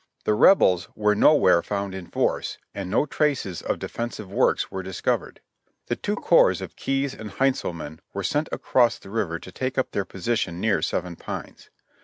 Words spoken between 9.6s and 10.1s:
up their